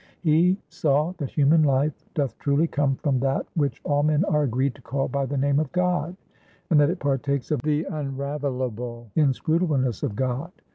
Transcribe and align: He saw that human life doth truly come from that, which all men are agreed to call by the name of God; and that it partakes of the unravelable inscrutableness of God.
He 0.21 0.57
saw 0.67 1.13
that 1.19 1.29
human 1.29 1.61
life 1.61 1.93
doth 2.15 2.35
truly 2.39 2.65
come 2.65 2.95
from 2.95 3.19
that, 3.19 3.45
which 3.53 3.79
all 3.83 4.01
men 4.01 4.25
are 4.25 4.41
agreed 4.41 4.73
to 4.73 4.81
call 4.81 5.07
by 5.07 5.27
the 5.27 5.37
name 5.37 5.59
of 5.59 5.71
God; 5.73 6.15
and 6.71 6.79
that 6.79 6.89
it 6.89 6.97
partakes 6.97 7.51
of 7.51 7.61
the 7.61 7.83
unravelable 7.83 9.11
inscrutableness 9.15 10.01
of 10.01 10.15
God. 10.15 10.51